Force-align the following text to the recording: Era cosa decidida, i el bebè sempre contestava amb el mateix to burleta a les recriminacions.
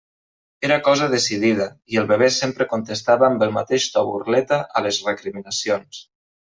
Era 0.69 0.77
cosa 0.87 1.09
decidida, 1.11 1.67
i 1.95 2.01
el 2.03 2.09
bebè 2.13 2.31
sempre 2.37 2.69
contestava 2.73 3.31
amb 3.31 3.47
el 3.49 3.55
mateix 3.61 3.89
to 3.99 4.07
burleta 4.11 4.63
a 4.81 4.89
les 4.89 5.05
recriminacions. 5.13 6.07